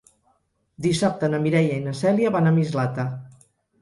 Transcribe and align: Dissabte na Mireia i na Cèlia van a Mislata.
Dissabte 0.85 1.29
na 1.33 1.39
Mireia 1.43 1.75
i 1.81 1.83
na 1.85 1.95
Cèlia 2.01 2.33
van 2.37 2.53
a 2.53 2.55
Mislata. 2.57 3.07